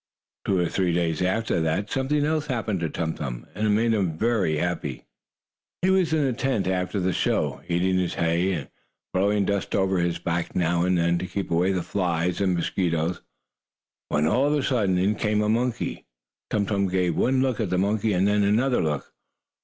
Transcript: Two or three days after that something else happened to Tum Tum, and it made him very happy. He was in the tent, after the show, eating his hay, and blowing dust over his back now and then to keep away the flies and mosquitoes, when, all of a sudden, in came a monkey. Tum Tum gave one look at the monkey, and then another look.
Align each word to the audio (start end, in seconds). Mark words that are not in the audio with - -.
Two 0.45 0.57
or 0.59 0.65
three 0.67 0.93
days 0.93 1.21
after 1.21 1.61
that 1.61 1.91
something 1.91 2.25
else 2.25 2.47
happened 2.47 2.79
to 2.79 2.89
Tum 2.89 3.13
Tum, 3.13 3.45
and 3.53 3.67
it 3.67 3.69
made 3.69 3.93
him 3.93 4.17
very 4.17 4.57
happy. 4.57 5.05
He 5.83 5.91
was 5.91 6.11
in 6.11 6.25
the 6.25 6.33
tent, 6.33 6.65
after 6.65 6.99
the 6.99 7.13
show, 7.13 7.61
eating 7.67 7.99
his 7.99 8.15
hay, 8.15 8.51
and 8.53 8.67
blowing 9.13 9.45
dust 9.45 9.75
over 9.75 9.99
his 9.99 10.17
back 10.17 10.55
now 10.55 10.81
and 10.85 10.97
then 10.97 11.19
to 11.19 11.27
keep 11.27 11.51
away 11.51 11.71
the 11.71 11.83
flies 11.83 12.41
and 12.41 12.55
mosquitoes, 12.55 13.21
when, 14.09 14.25
all 14.25 14.47
of 14.47 14.55
a 14.55 14.63
sudden, 14.63 14.97
in 14.97 15.13
came 15.13 15.43
a 15.43 15.49
monkey. 15.49 16.07
Tum 16.49 16.65
Tum 16.65 16.87
gave 16.87 17.15
one 17.15 17.43
look 17.43 17.59
at 17.59 17.69
the 17.69 17.77
monkey, 17.77 18.11
and 18.13 18.27
then 18.27 18.41
another 18.43 18.81
look. 18.81 19.13